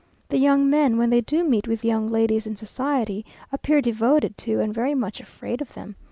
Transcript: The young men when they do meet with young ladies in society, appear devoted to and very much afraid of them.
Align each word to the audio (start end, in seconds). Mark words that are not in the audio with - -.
The 0.29 0.39
young 0.39 0.67
men 0.67 0.97
when 0.97 1.11
they 1.11 1.21
do 1.21 1.43
meet 1.43 1.67
with 1.67 1.85
young 1.85 2.07
ladies 2.07 2.47
in 2.47 2.55
society, 2.55 3.23
appear 3.51 3.81
devoted 3.81 4.35
to 4.39 4.59
and 4.59 4.73
very 4.73 4.95
much 4.95 5.19
afraid 5.19 5.61
of 5.61 5.75
them. 5.75 5.95